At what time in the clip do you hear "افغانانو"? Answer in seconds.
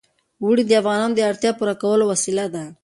0.81-1.15